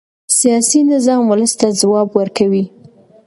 [0.37, 2.63] سیاسي نظام ولس ته ځواب ورکوي